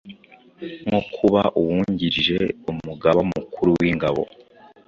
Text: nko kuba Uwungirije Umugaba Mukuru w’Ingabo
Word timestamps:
nko 0.85 0.99
kuba 1.13 1.41
Uwungirije 1.59 2.39
Umugaba 2.69 3.21
Mukuru 3.33 3.69
w’Ingabo 3.79 4.21